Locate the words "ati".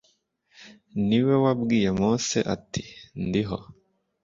2.55-2.83